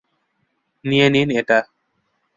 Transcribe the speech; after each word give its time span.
নিয়ে 0.85 1.07
নিন 1.09 1.29
এটা। 1.31 1.59